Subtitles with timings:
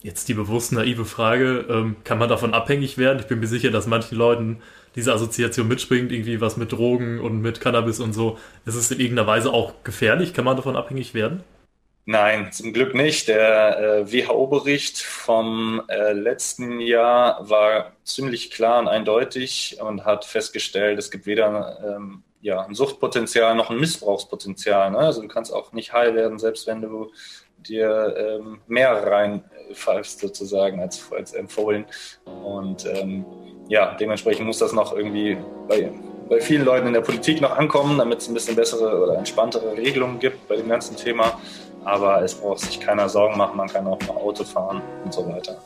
[0.00, 3.18] Jetzt die bewusst naive Frage, ähm, kann man davon abhängig werden?
[3.18, 4.62] Ich bin mir sicher, dass manchen Leuten
[4.94, 8.38] diese Assoziation mitspringt, irgendwie was mit Drogen und mit Cannabis und so.
[8.64, 10.34] Ist es in irgendeiner Weise auch gefährlich?
[10.34, 11.42] Kann man davon abhängig werden?
[12.10, 13.28] Nein, zum Glück nicht.
[13.28, 20.98] Der äh, WHO-Bericht vom äh, letzten Jahr war ziemlich klar und eindeutig und hat festgestellt,
[20.98, 24.92] es gibt weder ähm, ja, ein Suchtpotenzial noch ein Missbrauchspotenzial.
[24.92, 24.98] Ne?
[24.98, 27.10] Also du kannst auch nicht heil werden, selbst wenn du
[27.58, 28.90] dir ähm, mehr
[29.68, 31.84] reinpfeifst sozusagen als, als empfohlen.
[32.44, 33.24] Und ähm,
[33.68, 35.36] ja, dementsprechend muss das noch irgendwie
[35.68, 35.90] bei,
[36.28, 39.76] bei vielen Leuten in der Politik noch ankommen, damit es ein bisschen bessere oder entspanntere
[39.76, 41.38] Regelungen gibt bei dem ganzen Thema.
[41.84, 45.26] Aber es braucht sich keiner Sorgen machen, man kann auch noch Auto fahren und so
[45.28, 45.58] weiter.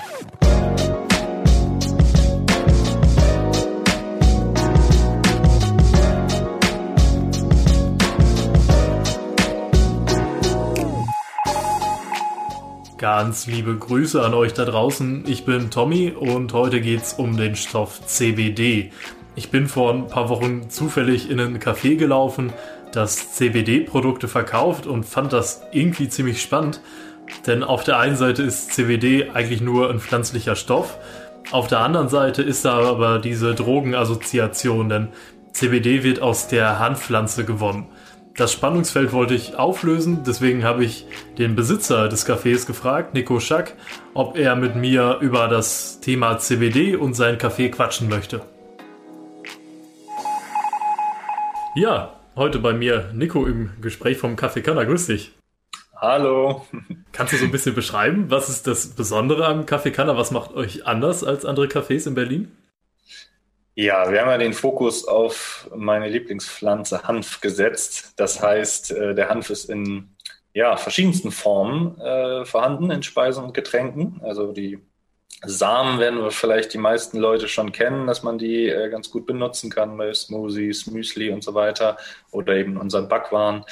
[13.02, 15.24] Ganz liebe Grüße an euch da draußen.
[15.26, 18.92] Ich bin Tommy und heute geht's um den Stoff CBD.
[19.34, 22.52] Ich bin vor ein paar Wochen zufällig in ein Café gelaufen,
[22.92, 26.80] das CBD-Produkte verkauft und fand das irgendwie ziemlich spannend.
[27.48, 30.96] Denn auf der einen Seite ist CBD eigentlich nur ein pflanzlicher Stoff,
[31.50, 35.08] auf der anderen Seite ist da aber diese Drogenassoziation, denn
[35.52, 37.86] CBD wird aus der Handpflanze gewonnen.
[38.36, 43.74] Das Spannungsfeld wollte ich auflösen, deswegen habe ich den Besitzer des Cafés gefragt, Nico Schack,
[44.14, 48.40] ob er mit mir über das Thema CBD und sein Café quatschen möchte.
[51.74, 54.86] Ja, heute bei mir Nico im Gespräch vom Café Kanner.
[54.86, 55.32] Grüß dich.
[55.94, 56.66] Hallo.
[57.12, 60.16] Kannst du so ein bisschen beschreiben, was ist das Besondere am Café Kanner?
[60.16, 62.50] Was macht euch anders als andere Cafés in Berlin?
[63.74, 68.12] Ja, wir haben ja den Fokus auf meine Lieblingspflanze Hanf gesetzt.
[68.16, 70.14] Das heißt, äh, der Hanf ist in
[70.52, 74.20] ja, verschiedensten Formen äh, vorhanden in Speisen und Getränken.
[74.22, 74.78] Also die
[75.44, 79.26] Samen werden wir vielleicht die meisten Leute schon kennen, dass man die äh, ganz gut
[79.26, 81.96] benutzen kann bei Smoothies, Müsli und so weiter
[82.30, 83.64] oder eben unseren Backwaren.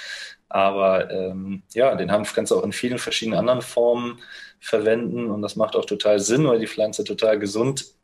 [0.49, 4.19] Aber ähm, ja, den Hanf kannst du auch in vielen verschiedenen anderen Formen
[4.61, 7.95] verwenden und das macht auch total Sinn, weil die Pflanze total gesund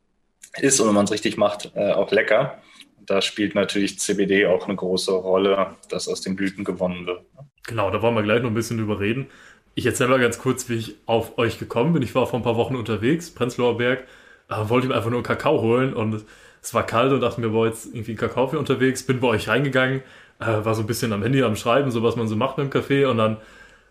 [0.61, 2.59] ist und wenn man es richtig macht, äh, auch lecker.
[3.05, 7.21] Da spielt natürlich CBD auch eine große Rolle, dass aus den Blüten gewonnen wird.
[7.65, 9.27] Genau, da wollen wir gleich noch ein bisschen drüber reden.
[9.75, 12.01] Ich erzähle mal ganz kurz, wie ich auf euch gekommen bin.
[12.01, 14.05] Ich war vor ein paar Wochen unterwegs, Prenzlauer Berg,
[14.49, 16.25] äh, wollte ihm einfach nur Kakao holen und
[16.61, 19.03] es war kalt und dachte mir, boah, jetzt irgendwie ein Kakao für unterwegs.
[19.03, 20.01] Bin bei euch reingegangen,
[20.39, 22.69] äh, war so ein bisschen am Handy am Schreiben, so was man so macht im
[22.69, 23.37] Café und dann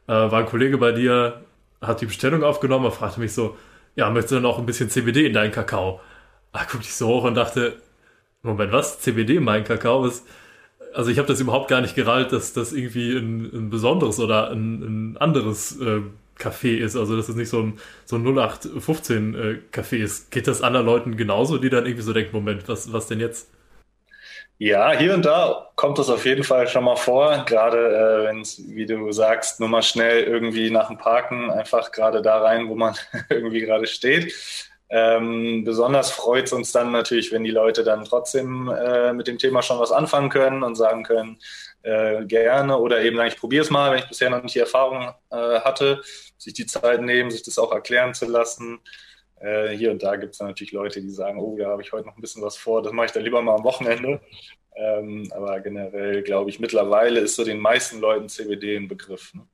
[0.08, 1.40] äh, war ein Kollege bei dir,
[1.80, 3.56] hat die Bestellung aufgenommen und fragte mich so,
[3.94, 6.00] ja, möchtest du dann auch ein bisschen CBD in deinen Kakao?
[6.56, 7.76] Ah, guckte ich so hoch und dachte,
[8.42, 9.00] Moment, was?
[9.00, 10.26] CBD mein Kakao ist.
[10.94, 14.50] Also ich habe das überhaupt gar nicht gerallt, dass das irgendwie ein, ein besonderes oder
[14.50, 16.00] ein, ein anderes äh,
[16.38, 16.96] Café ist.
[16.96, 20.30] Also dass es nicht so ein, so ein 0815 äh, Café ist.
[20.30, 23.48] Geht das anderen Leuten genauso, die dann irgendwie so denken, Moment, was, was denn jetzt?
[24.58, 28.40] Ja, hier und da kommt es auf jeden Fall schon mal vor, gerade äh, wenn
[28.40, 32.68] es, wie du sagst, nur mal schnell irgendwie nach dem Parken einfach gerade da rein,
[32.68, 32.94] wo man
[33.28, 34.32] irgendwie gerade steht.
[34.88, 39.38] Ähm, besonders freut es uns dann natürlich, wenn die Leute dann trotzdem äh, mit dem
[39.38, 41.38] Thema schon was anfangen können und sagen können,
[41.82, 45.12] äh, gerne oder eben ich probiere es mal, wenn ich bisher noch nicht die Erfahrung
[45.30, 46.02] äh, hatte,
[46.38, 48.80] sich die Zeit nehmen, sich das auch erklären zu lassen.
[49.40, 52.06] Äh, hier und da gibt es natürlich Leute, die sagen, oh, ja, habe ich heute
[52.06, 54.20] noch ein bisschen was vor, das mache ich dann lieber mal am Wochenende.
[54.76, 59.34] Ähm, aber generell glaube ich, mittlerweile ist so den meisten Leuten CBD ein Begriff.
[59.34, 59.46] Ne?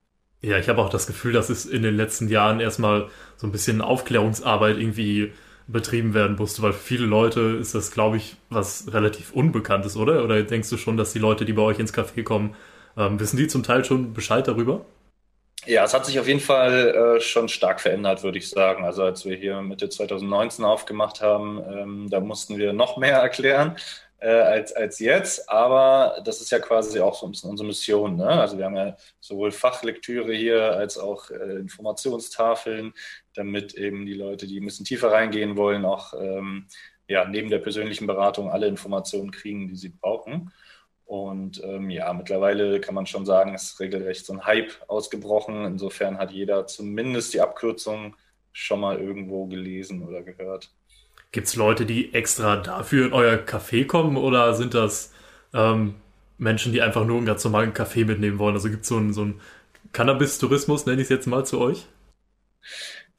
[0.43, 3.53] Ja, ich habe auch das Gefühl, dass es in den letzten Jahren erstmal so ein
[3.53, 5.33] bisschen Aufklärungsarbeit irgendwie
[5.69, 10.25] betrieben werden musste, weil für viele Leute ist das, glaube ich, was relativ Unbekanntes, oder?
[10.25, 12.57] Oder denkst du schon, dass die Leute, die bei euch ins Café kommen,
[12.97, 14.85] ähm, wissen die zum Teil schon Bescheid darüber?
[15.65, 18.85] Ja, es hat sich auf jeden Fall äh, schon stark verändert, würde ich sagen.
[18.85, 23.77] Also als wir hier Mitte 2019 aufgemacht haben, ähm, da mussten wir noch mehr erklären
[24.22, 25.50] äh, als, als jetzt.
[25.50, 28.16] Aber das ist ja quasi auch so ein bisschen unsere Mission.
[28.16, 28.28] Ne?
[28.28, 32.94] Also wir haben ja sowohl Fachlektüre hier als auch äh, Informationstafeln,
[33.34, 36.69] damit eben die Leute, die ein bisschen tiefer reingehen wollen, auch ähm,
[37.08, 40.52] ja, neben der persönlichen Beratung alle Informationen kriegen, die sie brauchen.
[41.05, 45.64] Und ähm, ja, mittlerweile kann man schon sagen, ist regelrecht so ein Hype ausgebrochen.
[45.67, 48.17] Insofern hat jeder zumindest die Abkürzung
[48.52, 50.70] schon mal irgendwo gelesen oder gehört.
[51.32, 55.12] Gibt es Leute, die extra dafür in euer Café kommen oder sind das
[55.55, 55.94] ähm,
[56.38, 58.55] Menschen, die einfach nur einen ganz normalen Kaffee mitnehmen wollen?
[58.55, 59.40] Also gibt es so einen, so einen
[59.93, 61.87] Cannabis-Tourismus, nenne ich es jetzt mal zu euch?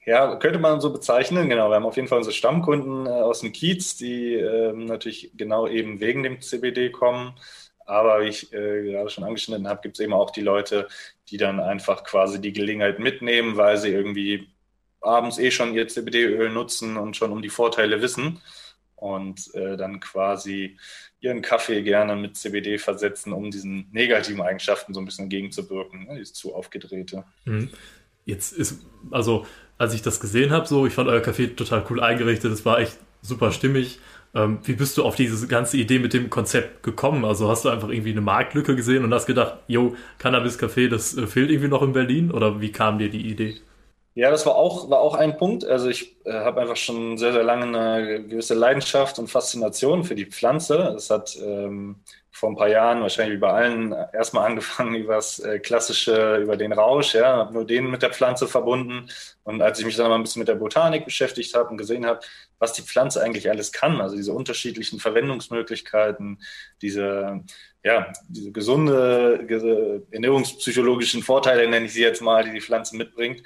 [0.05, 1.49] Ja, könnte man so bezeichnen.
[1.49, 5.31] Genau, wir haben auf jeden Fall unsere Stammkunden äh, aus dem Kiez, die ähm, natürlich
[5.35, 7.33] genau eben wegen dem CBD kommen.
[7.85, 10.87] Aber wie ich äh, gerade schon angeschnitten habe, gibt es eben auch die Leute,
[11.29, 14.52] die dann einfach quasi die Gelegenheit mitnehmen, weil sie irgendwie
[15.03, 18.41] abends eh schon ihr CBD-Öl nutzen und schon um die Vorteile wissen
[18.95, 20.77] und äh, dann quasi
[21.19, 26.15] ihren Kaffee gerne mit CBD versetzen, um diesen negativen Eigenschaften so ein bisschen entgegenzuwirken, ne,
[26.17, 27.23] dieses zu aufgedrehte.
[27.45, 27.69] Mhm.
[28.25, 29.45] Jetzt ist, also
[29.77, 32.79] als ich das gesehen habe, so, ich fand euer Kaffee total cool eingerichtet, es war
[32.79, 33.99] echt super stimmig.
[34.35, 37.23] Ähm, wie bist du auf diese ganze Idee mit dem Konzept gekommen?
[37.25, 41.27] Also hast du einfach irgendwie eine Marktlücke gesehen und hast gedacht, yo, Cannabis-Café, das äh,
[41.27, 42.31] fehlt irgendwie noch in Berlin?
[42.31, 43.57] Oder wie kam dir die Idee?
[44.15, 45.65] Ja, das war auch, war auch ein Punkt.
[45.65, 50.13] Also ich äh, habe einfach schon sehr, sehr lange eine gewisse Leidenschaft und Faszination für
[50.13, 50.93] die Pflanze.
[50.95, 55.39] Es hat ähm, vor ein paar Jahren wahrscheinlich wie bei allen erstmal angefangen über das
[55.39, 59.09] äh, klassische, über den Rausch, ja, habe nur den mit der Pflanze verbunden.
[59.43, 62.05] Und als ich mich dann mal ein bisschen mit der Botanik beschäftigt habe und gesehen
[62.05, 62.19] habe,
[62.59, 66.39] was die Pflanze eigentlich alles kann, also diese unterschiedlichen Verwendungsmöglichkeiten,
[66.83, 67.43] diese
[67.85, 69.45] ja, diese gesunde,
[70.11, 73.43] ernährungspsychologischen Vorteile, nenne ich sie jetzt mal, die die Pflanze mitbringt,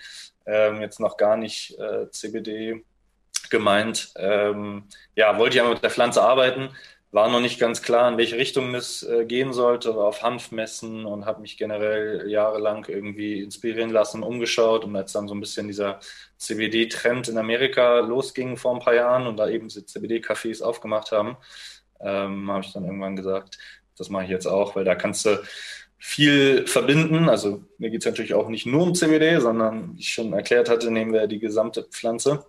[0.48, 2.84] ähm, jetzt noch gar nicht äh, CBD
[3.50, 4.14] gemeint.
[4.18, 4.84] Ähm,
[5.16, 6.70] ja, wollte ich einmal mit der Pflanze arbeiten,
[7.12, 11.06] war noch nicht ganz klar, in welche Richtung es äh, gehen sollte, war auf Hanfmessen
[11.06, 14.84] und habe mich generell jahrelang irgendwie inspirieren lassen, umgeschaut.
[14.84, 16.00] Und als dann so ein bisschen dieser
[16.38, 21.38] CBD-Trend in Amerika losging vor ein paar Jahren und da eben diese CBD-Cafés aufgemacht haben,
[22.02, 23.58] ähm, habe ich dann irgendwann gesagt,
[23.98, 25.42] das mache ich jetzt auch, weil da kannst du
[25.98, 27.30] viel verbinden.
[27.30, 30.70] Also mir geht es natürlich auch nicht nur um CBD, sondern wie ich schon erklärt
[30.70, 32.46] hatte, nehmen wir die gesamte Pflanze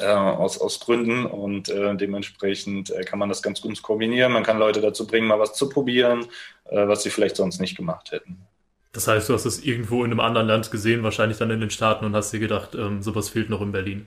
[0.00, 4.32] äh, aus, aus Gründen und äh, dementsprechend äh, kann man das ganz gut kombinieren.
[4.32, 6.26] Man kann Leute dazu bringen, mal was zu probieren,
[6.64, 8.38] äh, was sie vielleicht sonst nicht gemacht hätten.
[8.92, 11.70] Das heißt, du hast es irgendwo in einem anderen Land gesehen, wahrscheinlich dann in den
[11.70, 14.06] Staaten und hast dir gedacht, ähm, sowas fehlt noch in Berlin.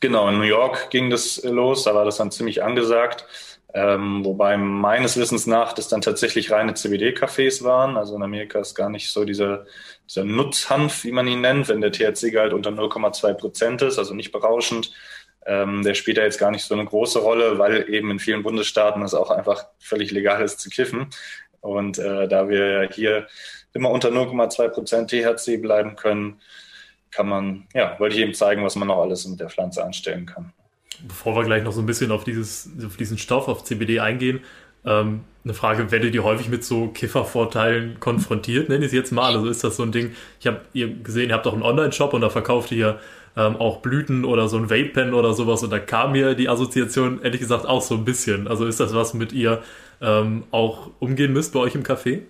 [0.00, 3.26] Genau, in New York ging das los, da war das dann ziemlich angesagt.
[3.74, 7.96] Ähm, wobei meines Wissens nach das dann tatsächlich reine CBD-Cafés waren.
[7.98, 9.66] Also in Amerika ist gar nicht so dieser,
[10.08, 14.32] dieser Nutzhanf, wie man ihn nennt, wenn der THC-Gehalt unter 0,2 Prozent ist, also nicht
[14.32, 14.92] berauschend.
[15.44, 18.42] Ähm, der spielt da jetzt gar nicht so eine große Rolle, weil eben in vielen
[18.42, 21.08] Bundesstaaten es auch einfach völlig legal ist zu kiffen.
[21.60, 23.26] Und äh, da wir hier
[23.74, 26.40] immer unter 0,2 Prozent THC bleiben können,
[27.10, 30.24] kann man, ja, wollte ich eben zeigen, was man noch alles mit der Pflanze anstellen
[30.26, 30.52] kann
[31.06, 34.40] bevor wir gleich noch so ein bisschen auf, dieses, auf diesen Stoff, auf CBD eingehen,
[34.84, 39.34] ähm, eine Frage, werdet ihr häufig mit so Kiffervorteilen konfrontiert, nenne ich es jetzt mal.
[39.34, 42.12] Also ist das so ein Ding, ich habe ihr gesehen, ihr habt auch einen Online-Shop
[42.12, 42.98] und da verkauft ihr
[43.36, 47.22] ähm, auch Blüten oder so ein Vape-Pen oder sowas und da kam mir die Assoziation
[47.22, 48.48] ehrlich gesagt auch so ein bisschen.
[48.48, 49.62] Also ist das was, mit ihr
[50.00, 52.22] ähm, auch umgehen müsst bei euch im Café?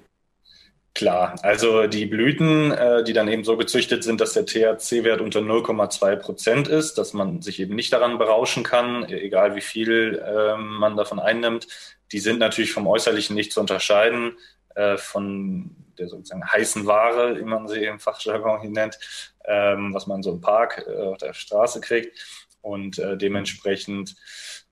[0.98, 5.38] Klar, also die Blüten, äh, die dann eben so gezüchtet sind, dass der THC-Wert unter
[5.38, 10.56] 0,2 Prozent ist, dass man sich eben nicht daran berauschen kann, egal wie viel äh,
[10.56, 11.68] man davon einnimmt,
[12.10, 14.38] die sind natürlich vom Äußerlichen nicht zu unterscheiden
[14.74, 18.98] äh, von der sozusagen heißen Ware, wie man sie im Fachjargon nennt,
[19.44, 22.18] ähm, was man so im Park äh, auf der Straße kriegt.
[22.60, 24.16] Und äh, dementsprechend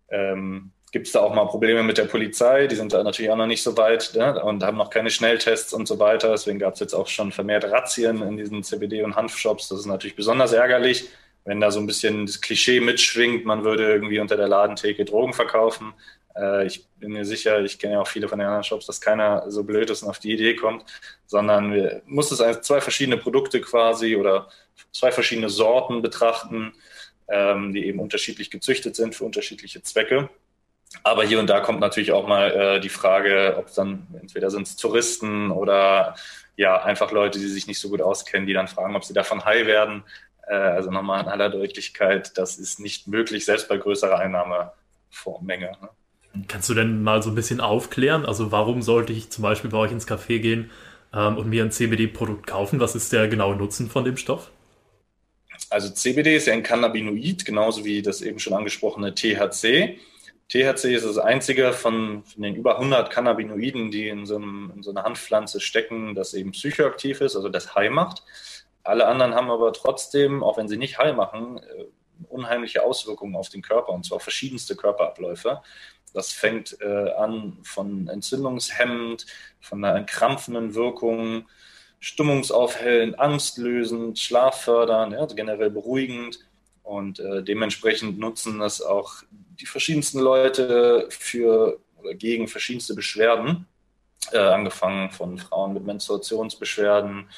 [0.09, 2.69] ähm, gibt es da auch mal Probleme mit der Polizei.
[2.69, 4.43] Die sind da natürlich auch noch nicht so weit ne?
[4.43, 6.31] und haben noch keine Schnelltests und so weiter.
[6.31, 9.69] Deswegen gab es jetzt auch schon vermehrt Razzien in diesen CBD- und Hanfshops.
[9.69, 11.11] Das ist natürlich besonders ärgerlich,
[11.45, 15.35] wenn da so ein bisschen das Klischee mitschwingt, man würde irgendwie unter der Ladentheke Drogen
[15.35, 15.93] verkaufen.
[16.35, 18.99] Äh, ich bin mir sicher, ich kenne ja auch viele von den anderen Shops, dass
[18.99, 20.87] keiner so blöd ist und auf die Idee kommt,
[21.27, 24.49] sondern wir muss es als zwei verschiedene Produkte quasi oder
[24.93, 26.73] zwei verschiedene Sorten betrachten,
[27.29, 30.31] ähm, die eben unterschiedlich gezüchtet sind für unterschiedliche Zwecke.
[31.03, 34.51] Aber hier und da kommt natürlich auch mal äh, die Frage, ob es dann entweder
[34.51, 36.15] sind es Touristen oder
[36.57, 39.45] ja einfach Leute, die sich nicht so gut auskennen, die dann fragen, ob sie davon
[39.45, 40.05] high werden.
[40.47, 45.73] Äh, also nochmal in aller Deutlichkeit, das ist nicht möglich, selbst bei größerer Einnahmemenge.
[45.81, 45.89] Ne?
[46.49, 48.27] Kannst du denn mal so ein bisschen aufklären?
[48.27, 50.71] Also warum sollte ich zum Beispiel bei euch ins Café gehen
[51.15, 52.81] ähm, und mir ein CBD-Produkt kaufen?
[52.81, 54.51] Was ist der genaue Nutzen von dem Stoff?
[55.71, 59.99] Also CBD ist ja ein Cannabinoid, genauso wie das eben schon angesprochene THC.
[60.49, 64.83] THC ist das einzige von, von, den über 100 Cannabinoiden, die in so, einem, in
[64.83, 68.23] so, einer Handpflanze stecken, das eben psychoaktiv ist, also das High macht.
[68.85, 71.87] Alle anderen haben aber trotzdem, auch wenn sie nicht High machen, äh,
[72.29, 75.63] unheimliche Auswirkungen auf den Körper und zwar verschiedenste Körperabläufe.
[76.15, 79.27] Das fängt äh, an von entzündungshemmend,
[79.61, 81.49] von einer entkrampfenden Wirkung,
[81.99, 86.39] stimmungsaufhellend, angstlösend, schlaffördernd, ja, also generell beruhigend
[86.85, 89.25] und äh, dementsprechend nutzen das auch
[89.61, 93.67] die verschiedensten Leute für oder gegen verschiedenste Beschwerden,
[94.33, 97.29] äh, angefangen von Frauen mit Menstruationsbeschwerden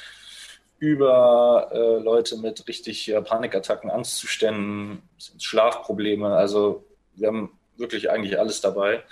[0.79, 5.01] über äh, Leute mit richtig äh, Panikattacken, Angstzuständen,
[5.37, 6.35] Schlafprobleme.
[6.35, 6.85] Also
[7.15, 9.03] wir haben wirklich eigentlich alles dabei.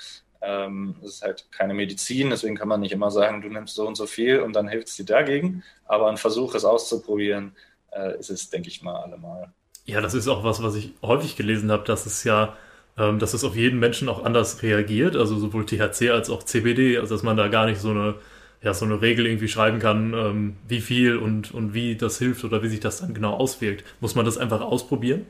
[0.41, 3.87] Ähm, es ist halt keine Medizin, deswegen kann man nicht immer sagen, du nimmst so
[3.87, 5.63] und so viel und dann hilft es dir dagegen.
[5.85, 7.55] Aber ein Versuch, es auszuprobieren,
[7.91, 9.51] äh, ist es, denke ich mal, allemal.
[9.85, 12.55] Ja, das ist auch was, was ich häufig gelesen habe, dass es ja,
[12.97, 16.97] ähm, dass es auf jeden Menschen auch anders reagiert, also sowohl THC als auch CBD,
[16.97, 18.15] also dass man da gar nicht so eine,
[18.61, 22.43] ja, so eine Regel irgendwie schreiben kann, ähm, wie viel und, und wie das hilft
[22.43, 23.83] oder wie sich das dann genau auswirkt.
[23.99, 25.25] Muss man das einfach ausprobieren?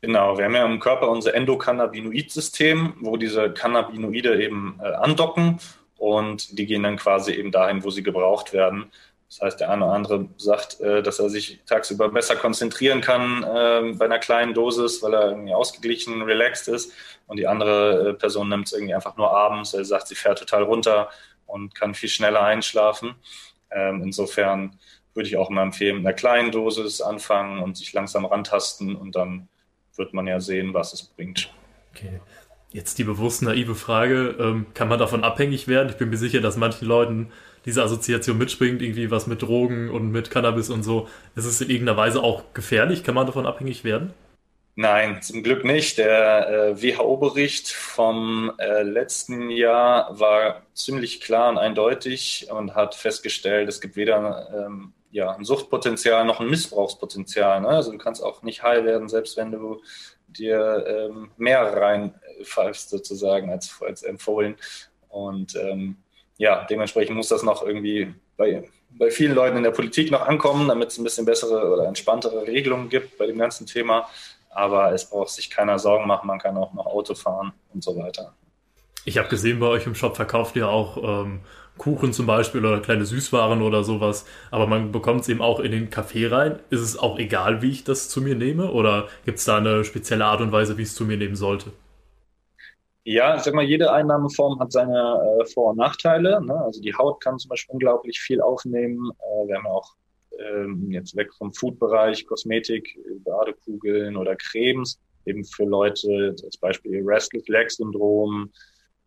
[0.00, 5.60] Genau, wir haben ja im Körper unser Endokannabinoid-System, wo diese Cannabinoide eben äh, andocken
[5.96, 8.86] und die gehen dann quasi eben dahin, wo sie gebraucht werden.
[9.32, 13.42] Das heißt, der eine oder andere sagt, äh, dass er sich tagsüber besser konzentrieren kann
[13.42, 16.92] äh, bei einer kleinen Dosis, weil er irgendwie ausgeglichen, relaxed ist.
[17.26, 19.72] Und die andere äh, Person nimmt es irgendwie einfach nur abends.
[19.72, 21.08] Er sagt, sie fährt total runter
[21.46, 23.14] und kann viel schneller einschlafen.
[23.70, 24.78] Ähm, insofern
[25.14, 29.16] würde ich auch immer empfehlen, mit einer kleinen Dosis anfangen und sich langsam rantasten und
[29.16, 29.48] dann
[29.96, 31.50] wird man ja sehen, was es bringt.
[31.94, 32.20] Okay.
[32.70, 35.88] Jetzt die bewusst naive Frage, ähm, kann man davon abhängig werden?
[35.88, 37.32] Ich bin mir sicher, dass manchen Leuten
[37.64, 41.08] diese Assoziation mitspringt, irgendwie was mit Drogen und mit Cannabis und so.
[41.36, 43.04] Ist es in irgendeiner Weise auch gefährlich?
[43.04, 44.12] Kann man davon abhängig werden?
[44.74, 45.98] Nein, zum Glück nicht.
[45.98, 53.68] Der äh, WHO-Bericht vom äh, letzten Jahr war ziemlich klar und eindeutig und hat festgestellt,
[53.68, 57.60] es gibt weder ähm, ja, ein Suchtpotenzial noch ein Missbrauchspotenzial.
[57.60, 57.68] Ne?
[57.68, 59.82] Also du kannst auch nicht heil werden, selbst wenn du
[60.26, 64.56] dir ähm, mehr reinpfeifst sozusagen als, als empfohlen.
[65.10, 65.98] Und ähm,
[66.42, 70.66] ja, dementsprechend muss das noch irgendwie bei, bei vielen Leuten in der Politik noch ankommen,
[70.66, 74.08] damit es ein bisschen bessere oder entspanntere Regelungen gibt bei dem ganzen Thema.
[74.50, 77.96] Aber es braucht sich keiner Sorgen machen, man kann auch noch Auto fahren und so
[77.96, 78.34] weiter.
[79.04, 81.42] Ich habe gesehen, bei euch im Shop verkauft ihr auch ähm,
[81.78, 84.26] Kuchen zum Beispiel oder kleine Süßwaren oder sowas.
[84.50, 86.58] Aber man bekommt es eben auch in den Kaffee rein.
[86.70, 88.72] Ist es auch egal, wie ich das zu mir nehme?
[88.72, 91.36] Oder gibt es da eine spezielle Art und Weise, wie ich es zu mir nehmen
[91.36, 91.70] sollte?
[93.04, 96.40] Ja, ich sag mal, jede Einnahmeform hat seine äh, Vor- und Nachteile.
[96.40, 96.54] Ne?
[96.54, 99.10] Also die Haut kann zum Beispiel unglaublich viel aufnehmen.
[99.18, 99.96] Äh, wir haben auch
[100.38, 107.48] ähm, jetzt weg vom Food-Bereich, Kosmetik, Badekugeln oder Cremes, eben für Leute, als Beispiel Restless
[107.48, 108.50] Leg Syndrom,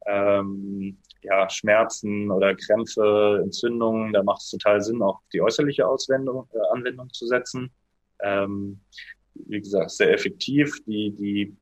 [0.05, 6.47] ähm, ja, Schmerzen oder Krämpfe, Entzündungen, da macht es total Sinn, auch die äußerliche Auswendung,
[6.53, 7.71] äh, Anwendung zu setzen.
[8.21, 8.81] Ähm,
[9.33, 10.83] wie gesagt, sehr effektiv.
[10.85, 11.55] Die, die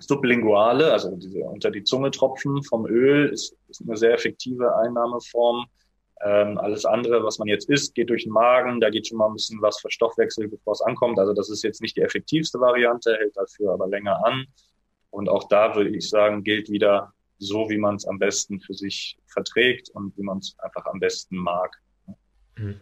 [0.00, 5.66] sublinguale, also diese unter die Zunge tropfen vom Öl, ist, ist eine sehr effektive Einnahmeform.
[6.24, 8.80] Ähm, alles andere, was man jetzt isst, geht durch den Magen.
[8.80, 11.18] Da geht schon mal ein bisschen was für Stoffwechsel, bevor es ankommt.
[11.18, 14.46] Also das ist jetzt nicht die effektivste Variante, hält dafür aber länger an.
[15.10, 18.74] Und auch da würde ich sagen, gilt wieder so, wie man es am besten für
[18.74, 21.80] sich verträgt und wie man es einfach am besten mag.
[22.56, 22.80] Mhm.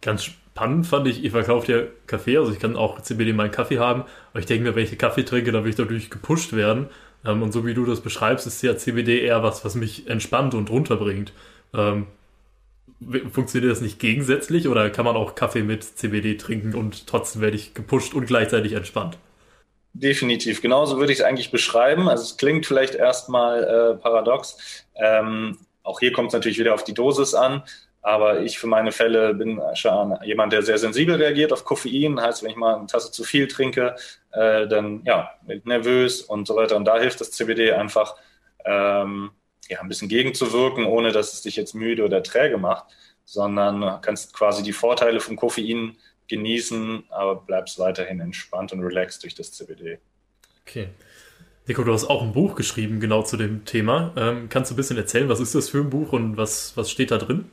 [0.00, 3.50] Ganz spannend fand ich, ihr verkauft ja Kaffee, also ich kann auch CBD in meinen
[3.50, 6.52] Kaffee haben, aber ich denke mir, wenn ich Kaffee trinke, dann will ich dadurch gepusht
[6.52, 6.88] werden.
[7.24, 10.54] Ähm, und so wie du das beschreibst, ist ja CBD eher was, was mich entspannt
[10.54, 11.32] und runterbringt.
[11.74, 12.06] Ähm,
[13.32, 17.56] funktioniert das nicht gegensätzlich oder kann man auch Kaffee mit CBD trinken und trotzdem werde
[17.56, 19.18] ich gepusht und gleichzeitig entspannt?
[19.92, 22.08] Definitiv, genauso würde ich es eigentlich beschreiben.
[22.08, 24.84] Also es klingt vielleicht erstmal äh, paradox.
[24.94, 27.62] Ähm, auch hier kommt es natürlich wieder auf die Dosis an.
[28.02, 32.20] Aber ich für meine Fälle bin schon jemand, der sehr sensibel reagiert auf Koffein.
[32.20, 33.94] Heißt, wenn ich mal eine Tasse zu viel trinke,
[34.32, 35.30] äh, dann ja,
[35.64, 36.76] nervös und so weiter.
[36.76, 38.16] Und da hilft das CBD einfach,
[38.64, 39.32] ähm,
[39.68, 42.86] ja, ein bisschen gegenzuwirken, ohne dass es dich jetzt müde oder träge macht,
[43.24, 45.96] sondern kannst quasi die Vorteile vom Koffein
[46.28, 49.98] genießen, aber bleibst weiterhin entspannt und relaxed durch das CBD.
[50.62, 50.88] Okay.
[51.66, 54.12] Nico, du hast auch ein Buch geschrieben, genau zu dem Thema.
[54.16, 56.90] Ähm, kannst du ein bisschen erzählen, was ist das für ein Buch und was, was
[56.90, 57.50] steht da drin?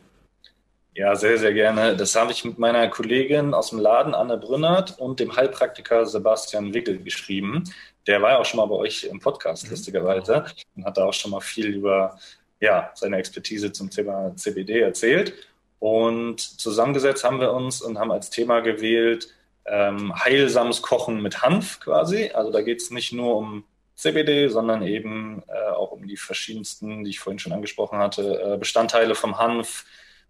[0.97, 1.95] Ja, sehr, sehr gerne.
[1.95, 6.73] Das habe ich mit meiner Kollegin aus dem Laden, Anne Brünnert, und dem Heilpraktiker Sebastian
[6.73, 7.65] Wickel geschrieben.
[8.07, 9.69] Der war ja auch schon mal bei euch im Podcast, mhm.
[9.69, 12.17] lustigerweise, und hat da auch schon mal viel über
[12.59, 15.35] ja, seine Expertise zum Thema CBD erzählt.
[15.77, 19.27] Und zusammengesetzt haben wir uns und haben als Thema gewählt
[19.67, 22.31] ähm, heilsames Kochen mit Hanf quasi.
[22.33, 27.03] Also da geht es nicht nur um CBD, sondern eben äh, auch um die verschiedensten,
[27.03, 29.85] die ich vorhin schon angesprochen hatte, äh, Bestandteile vom Hanf,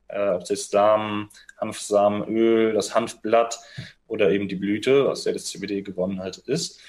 [0.08, 3.60] äh, ob das Samen, Hanfsamenöl, das Hanfblatt
[4.08, 6.80] oder eben die Blüte, aus der das CBD gewonnen halt ist.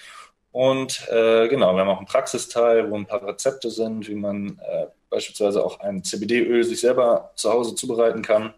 [0.50, 4.58] Und äh, genau, wir haben auch einen Praxisteil, wo ein paar Rezepte sind, wie man
[4.58, 8.54] äh, beispielsweise auch ein CBD-Öl sich selber zu Hause zubereiten kann.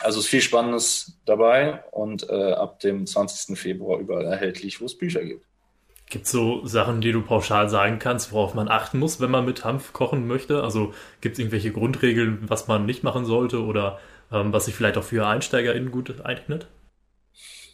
[0.00, 3.58] Also ist viel Spannendes dabei und äh, ab dem 20.
[3.58, 5.44] Februar überall erhältlich, wo es Bücher gibt.
[6.08, 9.44] Gibt es so Sachen, die du pauschal sagen kannst, worauf man achten muss, wenn man
[9.44, 10.62] mit Hanf kochen möchte?
[10.62, 13.98] Also gibt es irgendwelche Grundregeln, was man nicht machen sollte oder
[14.30, 16.68] ähm, was sich vielleicht auch für EinsteigerInnen gut eignet?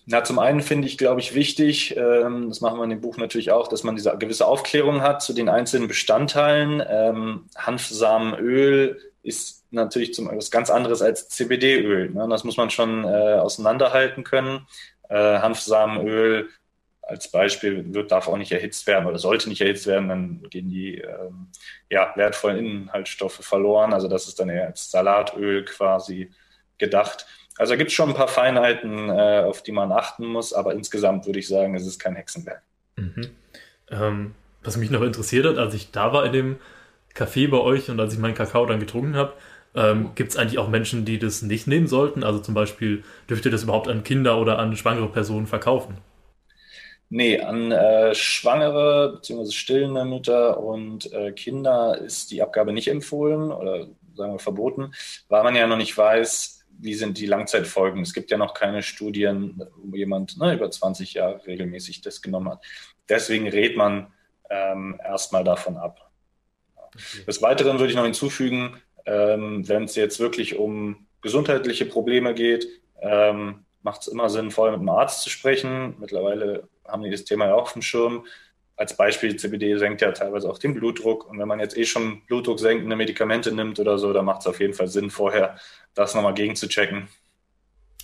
[0.06, 3.18] Na, zum einen finde ich, glaube ich, wichtig, ähm, das machen wir in dem Buch
[3.18, 6.82] natürlich auch, dass man diese gewisse Aufklärung hat zu den einzelnen Bestandteilen.
[6.88, 12.10] Ähm, Hanfsamenöl ist natürlich zum, was ganz anderes als CBD-Öl.
[12.10, 12.26] Ne?
[12.28, 14.66] Das muss man schon äh, auseinanderhalten können.
[15.08, 16.48] Äh, Hanfsamenöl
[17.02, 20.68] als Beispiel wird, darf auch nicht erhitzt werden oder sollte nicht erhitzt werden, dann gehen
[20.68, 21.48] die ähm,
[21.90, 23.92] ja, wertvollen Inhaltsstoffe verloren.
[23.92, 26.30] Also das ist dann eher als Salatöl quasi
[26.78, 27.26] gedacht.
[27.58, 30.72] Also da gibt es schon ein paar Feinheiten, äh, auf die man achten muss, aber
[30.72, 32.62] insgesamt würde ich sagen, es ist kein Hexenwerk.
[32.96, 33.30] Mhm.
[33.90, 36.56] Ähm, was mich noch interessiert hat, als ich da war in dem
[37.14, 39.34] Café bei euch und als ich meinen Kakao dann getrunken habe,
[39.74, 42.24] ähm, Gibt es eigentlich auch Menschen, die das nicht nehmen sollten?
[42.24, 45.96] Also zum Beispiel, dürft ihr das überhaupt an Kinder oder an schwangere Personen verkaufen?
[47.14, 49.50] Nee, an äh, schwangere bzw.
[49.50, 54.94] stillende Mütter und äh, Kinder ist die Abgabe nicht empfohlen oder sagen wir verboten,
[55.28, 58.00] weil man ja noch nicht weiß, wie sind die Langzeitfolgen.
[58.00, 62.48] Es gibt ja noch keine Studien, wo jemand ne, über 20 Jahre regelmäßig das genommen
[62.48, 62.64] hat.
[63.10, 64.10] Deswegen rät man
[64.48, 66.10] ähm, erstmal davon ab.
[66.74, 67.24] Okay.
[67.26, 72.66] Des Weiteren würde ich noch hinzufügen, ähm, wenn es jetzt wirklich um gesundheitliche Probleme geht,
[73.02, 75.94] ähm, macht es immer Sinn, vorher mit einem Arzt zu sprechen.
[75.98, 78.26] Mittlerweile haben die das Thema ja auch auf dem Schirm.
[78.76, 81.28] Als Beispiel, CBD senkt ja teilweise auch den Blutdruck.
[81.28, 84.46] Und wenn man jetzt eh schon Blutdruck senkende Medikamente nimmt oder so, dann macht es
[84.46, 85.56] auf jeden Fall Sinn, vorher
[85.94, 87.08] das nochmal gegen zu checken.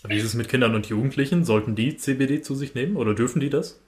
[0.04, 1.44] Wie ist es mit Kindern und Jugendlichen?
[1.44, 3.80] Sollten die CBD zu sich nehmen oder dürfen die das?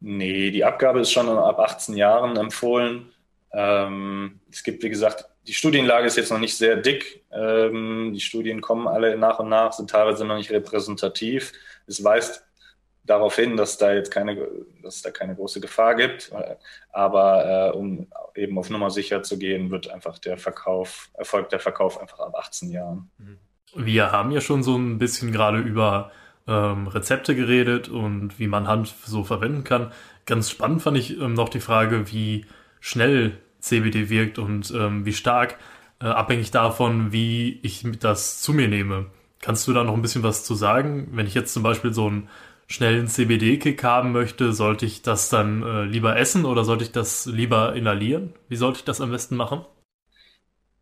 [0.00, 3.12] Nee, die Abgabe ist schon ab 18 Jahren empfohlen.
[3.52, 7.24] Ähm, es gibt, wie gesagt, die Studienlage ist jetzt noch nicht sehr dick.
[7.32, 11.52] Ähm, die Studien kommen alle nach und nach, sind teilweise noch nicht repräsentativ.
[11.86, 12.44] Es weist
[13.04, 14.48] darauf hin, dass da jetzt keine,
[14.82, 16.32] dass da keine große Gefahr gibt.
[16.92, 18.06] Aber äh, um
[18.36, 22.34] eben auf Nummer sicher zu gehen, wird einfach der Verkauf, erfolgt der Verkauf einfach ab
[22.36, 23.10] 18 Jahren.
[23.18, 23.38] Mhm.
[23.74, 26.12] Wir haben ja schon so ein bisschen gerade über
[26.46, 29.92] ähm, Rezepte geredet und wie man Hanf so verwenden kann.
[30.26, 32.46] Ganz spannend fand ich ähm, noch die Frage, wie
[32.80, 35.56] schnell CBD wirkt und ähm, wie stark,
[36.00, 39.06] äh, abhängig davon, wie ich das zu mir nehme.
[39.40, 41.08] Kannst du da noch ein bisschen was zu sagen?
[41.12, 42.28] Wenn ich jetzt zum Beispiel so einen
[42.68, 47.26] schnellen CBD-Kick haben möchte, sollte ich das dann äh, lieber essen oder sollte ich das
[47.26, 48.34] lieber inhalieren?
[48.48, 49.64] Wie sollte ich das am besten machen?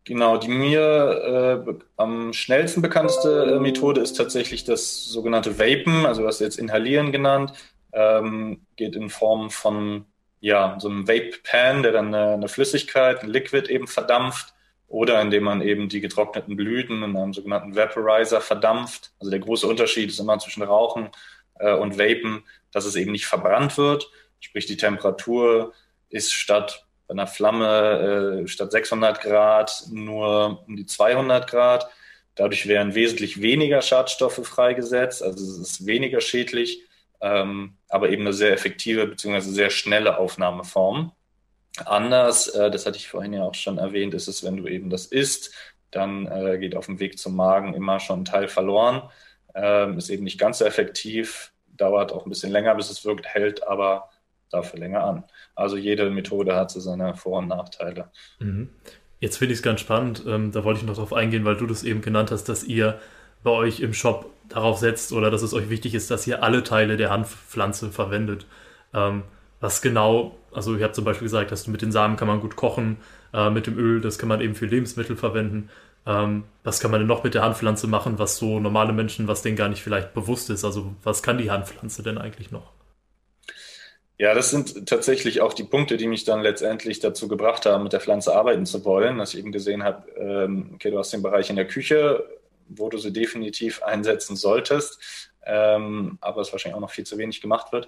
[0.03, 6.23] Genau, die mir äh, am schnellsten bekannteste äh, Methode ist tatsächlich das sogenannte Vapen, also
[6.23, 7.53] was jetzt Inhalieren genannt,
[7.93, 10.05] ähm, geht in Form von
[10.41, 14.53] ja, so einem Vape-Pan, der dann eine, eine, Flüssigkeit, ein Liquid eben verdampft
[14.87, 19.11] oder indem man eben die getrockneten Blüten in einem sogenannten Vaporizer verdampft.
[19.19, 21.09] Also der große Unterschied ist immer zwischen Rauchen
[21.59, 24.09] äh, und Vapen, dass es eben nicht verbrannt wird.
[24.39, 25.73] Sprich, die Temperatur
[26.09, 31.87] ist statt bei einer Flamme äh, statt 600 Grad nur um die 200 Grad.
[32.33, 36.81] Dadurch werden wesentlich weniger Schadstoffe freigesetzt, also es ist weniger schädlich
[37.21, 39.39] ähm, aber eben eine sehr effektive bzw.
[39.41, 41.11] sehr schnelle Aufnahmeform.
[41.85, 44.89] Anders, äh, das hatte ich vorhin ja auch schon erwähnt, ist es, wenn du eben
[44.89, 45.53] das isst,
[45.91, 49.03] dann äh, geht auf dem Weg zum Magen immer schon ein Teil verloren.
[49.53, 53.25] Ähm, ist eben nicht ganz so effektiv, dauert auch ein bisschen länger, bis es wirkt,
[53.25, 54.09] hält aber
[54.49, 55.23] dafür länger an.
[55.55, 58.09] Also jede Methode hat so seine Vor- und Nachteile.
[58.39, 58.69] Mhm.
[59.19, 61.67] Jetzt finde ich es ganz spannend, ähm, da wollte ich noch darauf eingehen, weil du
[61.67, 62.99] das eben genannt hast, dass ihr
[63.43, 66.63] bei euch im Shop darauf setzt oder dass es euch wichtig ist, dass ihr alle
[66.63, 68.45] Teile der Hanfpflanze verwendet.
[68.93, 69.23] Ähm,
[69.59, 72.41] was genau, also ich habe zum Beispiel gesagt, dass du mit den Samen kann man
[72.41, 72.97] gut kochen,
[73.33, 75.69] äh, mit dem Öl, das kann man eben für Lebensmittel verwenden.
[76.05, 79.43] Ähm, was kann man denn noch mit der Hanfpflanze machen, was so normale Menschen, was
[79.43, 80.65] denen gar nicht vielleicht bewusst ist?
[80.65, 82.71] Also was kann die Hanfpflanze denn eigentlich noch?
[84.17, 87.93] Ja, das sind tatsächlich auch die Punkte, die mich dann letztendlich dazu gebracht haben, mit
[87.93, 91.23] der Pflanze arbeiten zu wollen, dass ich eben gesehen habe, ähm, okay, du hast den
[91.23, 92.23] Bereich in der Küche,
[92.75, 97.41] wo du sie definitiv einsetzen solltest, ähm, aber es wahrscheinlich auch noch viel zu wenig
[97.41, 97.87] gemacht wird.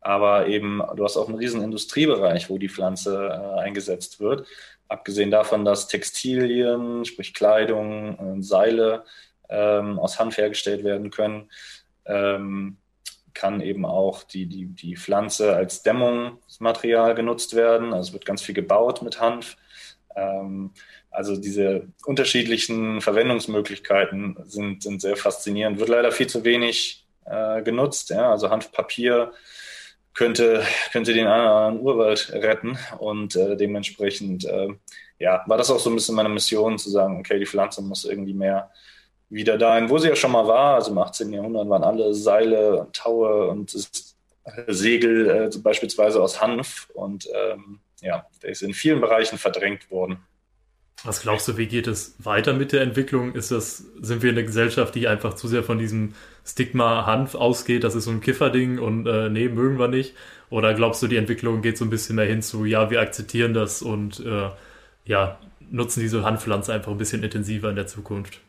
[0.00, 4.46] Aber eben, du hast auch einen riesen Industriebereich, wo die Pflanze äh, eingesetzt wird.
[4.88, 9.04] Abgesehen davon, dass Textilien, sprich Kleidung, äh, Seile
[9.48, 11.50] ähm, aus Hanf hergestellt werden können,
[12.06, 12.78] ähm,
[13.34, 17.92] kann eben auch die, die, die Pflanze als Dämmungsmaterial genutzt werden.
[17.92, 19.56] Also es wird ganz viel gebaut mit Hanf.
[20.16, 20.72] Ähm,
[21.10, 25.78] also diese unterschiedlichen Verwendungsmöglichkeiten sind, sind sehr faszinierend.
[25.78, 28.10] Wird leider viel zu wenig äh, genutzt.
[28.10, 28.30] Ja?
[28.30, 29.32] Also Hanfpapier
[30.14, 34.68] könnte, könnte den anderen Urwald retten und äh, dementsprechend äh,
[35.18, 38.04] ja, war das auch so ein bisschen meine Mission zu sagen, okay, die Pflanze muss
[38.04, 38.70] irgendwie mehr
[39.28, 40.74] wieder dahin, wo sie ja schon mal war.
[40.74, 41.32] Also im 18.
[41.32, 43.70] Jahrhundert waren alle Seile, Taue und
[44.66, 50.18] Segel äh, beispielsweise aus Hanf und ähm, ja, der ist in vielen Bereichen verdrängt worden.
[51.02, 53.34] Was glaubst du, wie geht es weiter mit der Entwicklung?
[53.34, 57.84] Ist das, sind wir eine Gesellschaft, die einfach zu sehr von diesem Stigma Hanf ausgeht,
[57.84, 60.14] das ist so ein Kifferding und äh, nee, mögen wir nicht?
[60.50, 63.54] Oder glaubst du, die Entwicklung geht so ein bisschen mehr hin zu, ja, wir akzeptieren
[63.54, 64.50] das und äh,
[65.04, 65.38] ja,
[65.70, 68.40] nutzen diese Hanfpflanze einfach ein bisschen intensiver in der Zukunft?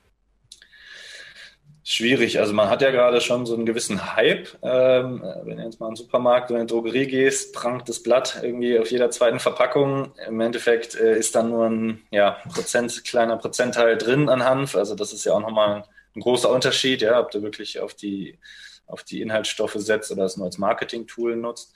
[1.84, 2.40] Schwierig.
[2.40, 4.50] Also man hat ja gerade schon so einen gewissen Hype.
[4.62, 8.04] Ähm, wenn du jetzt mal in den Supermarkt oder in die Drogerie gehst, prangt das
[8.04, 10.12] Blatt irgendwie auf jeder zweiten Verpackung.
[10.28, 14.76] Im Endeffekt äh, ist dann nur ein ja, Prozent, kleiner Prozentteil drin an Hanf.
[14.76, 15.84] Also das ist ja auch nochmal
[16.16, 18.38] ein großer Unterschied, ja, ob du wirklich auf die,
[18.86, 21.74] auf die Inhaltsstoffe setzt oder es nur als Marketing-Tool nutzt.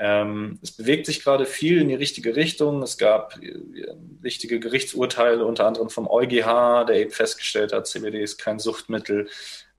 [0.00, 2.82] Ähm, es bewegt sich gerade viel in die richtige Richtung.
[2.82, 3.54] Es gab äh,
[4.20, 9.28] wichtige Gerichtsurteile, unter anderem vom EuGH, der eben festgestellt hat, CBD ist kein Suchtmittel.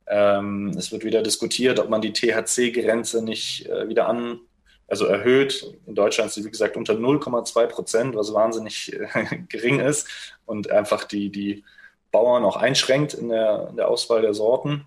[0.08, 4.42] Ähm, es wird wieder diskutiert, ob man die THC-Grenze nicht äh, wieder an,
[4.88, 5.74] also erhöht.
[5.86, 9.08] In Deutschland ist sie, wie gesagt, unter 0,2 Prozent, was wahnsinnig äh,
[9.50, 10.08] gering ist
[10.46, 11.64] und einfach die, die
[12.12, 14.86] Bauern auch einschränkt in der, in der Auswahl der Sorten.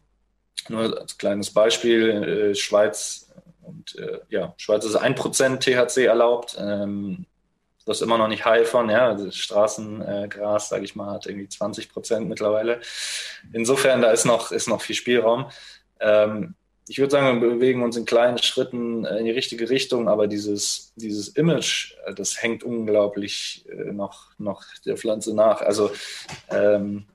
[0.69, 3.32] Nur als kleines Beispiel, äh, Schweiz
[3.63, 6.57] und äh, ja, Schweiz ist 1% THC erlaubt.
[6.59, 7.27] Ähm,
[7.85, 11.27] das ist immer noch nicht high von, ja, also Straßengras, äh, sage ich mal, hat
[11.27, 12.81] irgendwie 20% mittlerweile.
[13.53, 15.51] Insofern, da ist noch, ist noch viel Spielraum.
[15.99, 16.55] Ähm,
[16.89, 20.93] ich würde sagen, wir bewegen uns in kleinen Schritten in die richtige Richtung, aber dieses,
[20.97, 25.61] dieses Image, äh, das hängt unglaublich äh, noch, noch der Pflanze nach.
[25.61, 25.91] Also
[26.51, 27.07] ähm,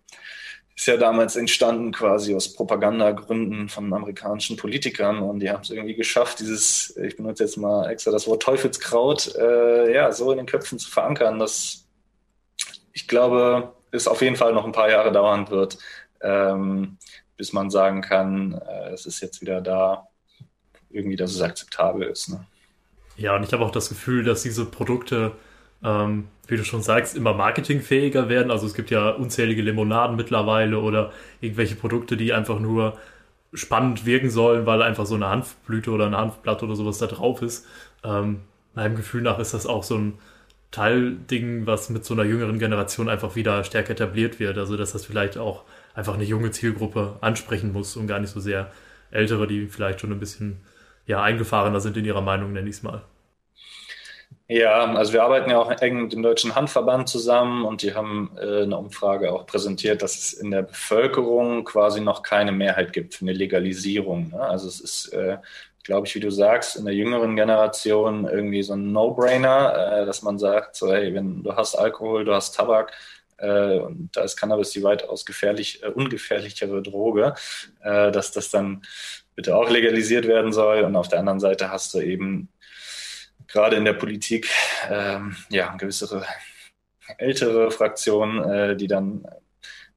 [0.77, 5.95] ist ja damals entstanden quasi aus Propagandagründen von amerikanischen Politikern und die haben es irgendwie
[5.95, 10.45] geschafft, dieses, ich benutze jetzt mal extra das Wort Teufelskraut, äh, ja, so in den
[10.45, 11.87] Köpfen zu verankern, dass
[12.93, 15.79] ich glaube, es auf jeden Fall noch ein paar Jahre dauern wird,
[16.21, 16.97] ähm,
[17.37, 20.07] bis man sagen kann, äh, es ist jetzt wieder da,
[20.91, 22.29] irgendwie, dass es akzeptabel ist.
[22.29, 22.45] Ne?
[23.15, 25.31] Ja, und ich habe auch das Gefühl, dass diese Produkte
[25.83, 28.51] ähm, wie du schon sagst, immer marketingfähiger werden.
[28.51, 31.11] Also es gibt ja unzählige Limonaden mittlerweile oder
[31.41, 32.97] irgendwelche Produkte, die einfach nur
[33.53, 37.41] spannend wirken sollen, weil einfach so eine Hanfblüte oder ein Hanfblatt oder sowas da drauf
[37.41, 37.65] ist.
[38.03, 38.41] Ähm,
[38.75, 40.13] meinem Gefühl nach ist das auch so ein
[40.71, 44.57] Teilding, was mit so einer jüngeren Generation einfach wieder stärker etabliert wird.
[44.57, 45.63] Also dass das vielleicht auch
[45.93, 48.71] einfach eine junge Zielgruppe ansprechen muss und gar nicht so sehr
[49.11, 50.57] ältere, die vielleicht schon ein bisschen
[51.05, 53.01] ja, eingefahrener sind in ihrer Meinung, nenne ich es mal.
[54.49, 58.31] Ja, also wir arbeiten ja auch eng mit dem Deutschen Handverband zusammen und die haben
[58.37, 63.15] äh, eine Umfrage auch präsentiert, dass es in der Bevölkerung quasi noch keine Mehrheit gibt
[63.15, 64.29] für eine Legalisierung.
[64.29, 64.39] Ne?
[64.39, 65.37] Also es ist, äh,
[65.83, 70.21] glaube ich, wie du sagst, in der jüngeren Generation irgendwie so ein No-Brainer, äh, dass
[70.21, 72.93] man sagt, so hey, wenn du hast Alkohol, du hast Tabak,
[73.37, 77.35] äh, und da ist Cannabis die weitaus gefährlich, äh, ungefährlichere Droge,
[77.83, 78.81] äh, dass das dann
[79.35, 80.83] bitte auch legalisiert werden soll.
[80.83, 82.49] Und auf der anderen Seite hast du eben
[83.47, 84.49] gerade in der Politik
[84.89, 86.23] ähm, ja gewisse
[87.17, 89.25] ältere Fraktionen, äh, die dann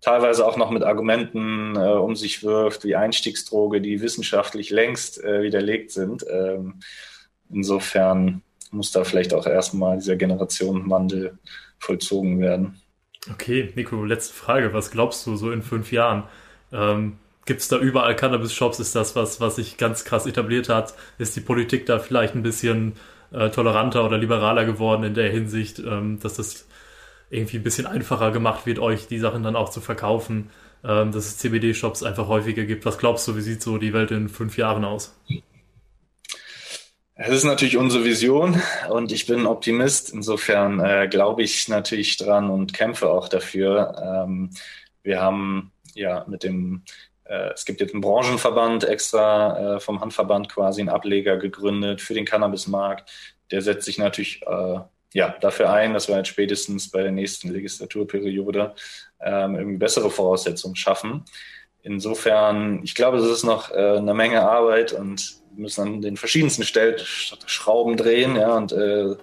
[0.01, 5.43] teilweise auch noch mit Argumenten äh, um sich wirft, wie Einstiegsdroge, die wissenschaftlich längst äh,
[5.43, 6.25] widerlegt sind.
[6.31, 6.81] Ähm,
[7.51, 11.39] insofern muss da vielleicht auch erstmal dieser Generationenwandel
[11.79, 12.81] vollzogen werden.
[13.31, 14.73] Okay, Nico, letzte Frage.
[14.73, 16.25] Was glaubst du so in fünf Jahren?
[16.73, 18.81] Ähm, Gibt es da überall Cannabis-Shops?
[18.81, 20.95] Ist das was, was sich ganz krass etabliert hat?
[21.19, 22.95] Ist die Politik da vielleicht ein bisschen
[23.33, 26.67] äh, toleranter oder liberaler geworden in der Hinsicht, ähm, dass das
[27.31, 30.51] irgendwie ein bisschen einfacher gemacht wird, euch die Sachen dann auch zu verkaufen,
[30.85, 32.85] ähm, dass es CBD-Shops einfach häufiger gibt.
[32.85, 35.15] Was glaubst du, wie sieht so die Welt in fünf Jahren aus?
[37.15, 40.11] Es ist natürlich unsere Vision und ich bin Optimist.
[40.11, 44.25] Insofern äh, glaube ich natürlich dran und kämpfe auch dafür.
[44.27, 44.51] Ähm,
[45.03, 46.83] wir haben ja mit dem
[47.55, 52.25] es gibt jetzt einen Branchenverband extra äh, vom Handverband quasi einen Ableger gegründet für den
[52.25, 53.11] Cannabismarkt.
[53.51, 54.81] Der setzt sich natürlich äh,
[55.13, 58.75] ja, dafür ein, dass wir halt spätestens bei der nächsten Legislaturperiode
[59.21, 61.25] ähm, irgendwie bessere Voraussetzungen schaffen.
[61.83, 66.17] Insofern, ich glaube, es ist noch äh, eine Menge Arbeit und wir müssen an den
[66.17, 69.17] verschiedensten Stellschrauben drehen ja, und äh, eine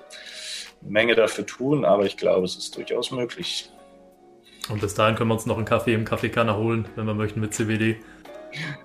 [0.82, 3.70] Menge dafür tun, aber ich glaube, es ist durchaus möglich.
[4.70, 7.40] Und bis dahin können wir uns noch einen Kaffee im Kaffeekanner holen, wenn wir möchten,
[7.40, 7.98] mit CBD.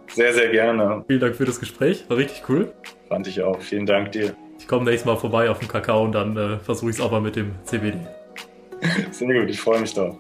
[0.08, 1.04] Sehr, sehr gerne.
[1.06, 2.72] Vielen Dank für das Gespräch, war richtig cool.
[3.08, 3.60] Fand ich auch.
[3.60, 4.34] Vielen Dank dir.
[4.58, 7.10] Ich komme nächstes Mal vorbei auf dem Kakao und dann äh, versuche ich es auch
[7.10, 7.98] mal mit dem CBD.
[9.10, 10.16] Sehr gut, ich freue mich drauf.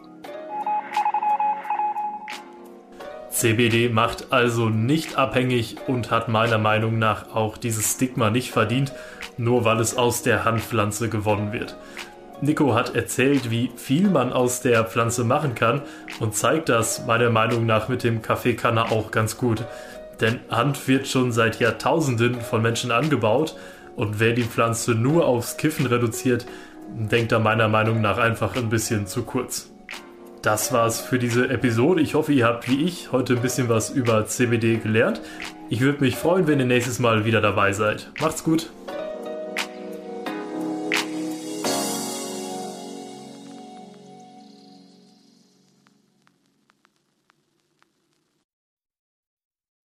[3.30, 8.92] CBD macht also nicht abhängig und hat meiner Meinung nach auch dieses Stigma nicht verdient,
[9.36, 11.76] nur weil es aus der Handpflanze gewonnen wird.
[12.42, 15.80] Nico hat erzählt, wie viel man aus der Pflanze machen kann
[16.18, 19.64] und zeigt das meiner Meinung nach mit dem Kaffeekanner auch ganz gut.
[20.20, 23.56] Denn Hand wird schon seit Jahrtausenden von Menschen angebaut
[23.94, 26.44] und wer die Pflanze nur aufs Kiffen reduziert,
[26.88, 29.70] denkt da meiner Meinung nach einfach ein bisschen zu kurz.
[30.42, 32.02] Das war's für diese Episode.
[32.02, 35.20] Ich hoffe, ihr habt wie ich heute ein bisschen was über CBD gelernt.
[35.70, 38.10] Ich würde mich freuen, wenn ihr nächstes Mal wieder dabei seid.
[38.20, 38.68] Macht's gut!